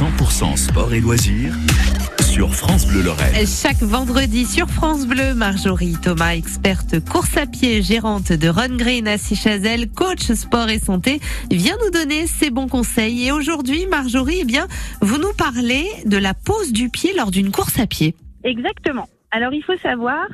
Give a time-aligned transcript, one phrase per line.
[0.00, 1.52] 100% sport et loisirs
[2.22, 3.46] sur France Bleu Lorraine.
[3.46, 9.06] Chaque vendredi sur France Bleu, Marjorie Thomas, experte course à pied, gérante de Run Green
[9.06, 11.20] à Sichazel, coach sport et santé,
[11.50, 13.26] vient nous donner ses bons conseils.
[13.26, 14.68] Et aujourd'hui, Marjorie, eh bien,
[15.02, 18.14] vous nous parlez de la pose du pied lors d'une course à pied.
[18.42, 19.06] Exactement.
[19.32, 20.24] Alors il faut savoir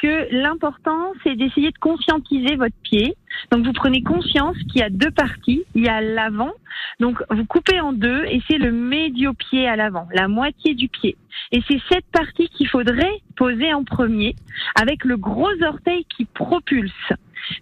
[0.00, 3.14] que l'important, c'est d'essayer de conscientiser votre pied.
[3.52, 5.62] Donc vous prenez conscience qu'il y a deux parties.
[5.74, 6.52] Il y a l'avant,
[7.00, 11.16] donc vous coupez en deux et c'est le médio-pied à l'avant, la moitié du pied.
[11.50, 14.36] Et c'est cette partie qu'il faudrait poser en premier
[14.74, 16.92] avec le gros orteil qui propulse.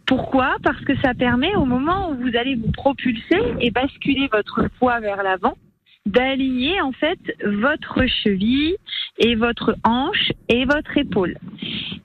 [0.06, 0.56] Pourquoi?
[0.62, 4.98] Parce que ça permet au moment où vous allez vous propulser et basculer votre poids
[4.98, 5.56] vers l'avant,
[6.05, 8.77] d'aligner en fait votre cheville
[9.19, 11.36] et votre hanche et votre épaule.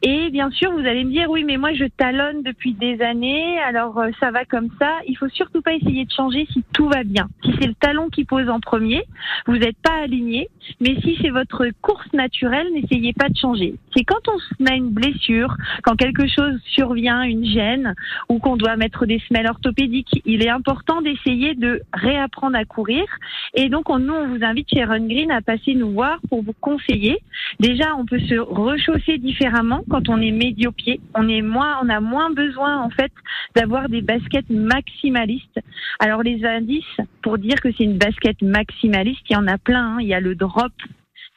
[0.06, 3.58] Et bien sûr, vous allez me dire, oui, mais moi je talonne depuis des années,
[3.60, 4.98] alors euh, ça va comme ça.
[5.08, 7.30] Il faut surtout pas essayer de changer si tout va bien.
[7.46, 9.06] Si c'est le talon qui pose en premier,
[9.48, 10.50] vous n'êtes pas aligné.
[10.82, 13.76] Mais si c'est votre course naturelle, n'essayez pas de changer.
[13.96, 17.94] C'est quand on se met une blessure, quand quelque chose survient, une gêne,
[18.28, 23.06] ou qu'on doit mettre des semelles orthopédiques, il est important d'essayer de réapprendre à courir.
[23.54, 26.44] Et donc, on, nous, on vous invite chez Run Green à passer nous voir pour
[26.44, 27.20] vous conseiller.
[27.64, 31.00] Déjà, on peut se rechausser différemment quand on est médio-pied.
[31.16, 33.14] On est moins, on a moins besoin, en fait,
[33.56, 35.62] d'avoir des baskets maximalistes.
[36.00, 39.96] Alors, les indices pour dire que c'est une basket maximaliste, il y en a plein.
[39.96, 39.98] Hein.
[40.02, 40.74] Il y a le drop,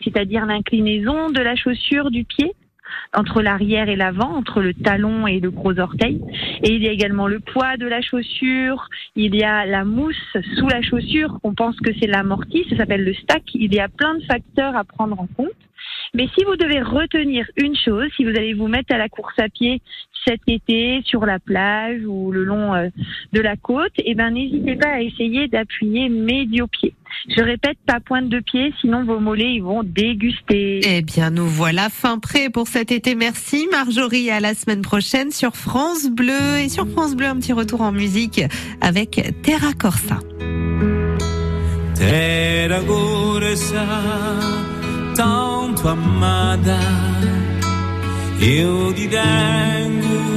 [0.03, 2.53] c'est-à-dire l'inclinaison de la chaussure du pied
[3.15, 6.21] entre l'arrière et l'avant, entre le talon et le gros orteil.
[6.65, 10.37] Et il y a également le poids de la chaussure, il y a la mousse
[10.57, 13.43] sous la chaussure, on pense que c'est l'amorti, ça s'appelle le stack.
[13.55, 15.66] Il y a plein de facteurs à prendre en compte.
[16.15, 19.39] Mais si vous devez retenir une chose, si vous allez vous mettre à la course
[19.39, 19.81] à pied
[20.27, 22.89] cet été sur la plage ou le long euh,
[23.33, 26.95] de la côte, eh ben n'hésitez pas à essayer d'appuyer médio-pied.
[27.29, 30.81] Je répète, pas pointe de pied, sinon vos mollets ils vont déguster.
[30.85, 33.15] Eh bien, nous voilà fin prêt pour cet été.
[33.15, 34.31] Merci Marjorie.
[34.31, 37.93] À la semaine prochaine sur France Bleu et sur France Bleu un petit retour en
[37.93, 38.43] musique
[38.81, 40.19] avec Terra Corsa.
[41.95, 43.85] Terra Corsa,
[45.77, 46.79] tanto amada,
[48.41, 50.36] eu te.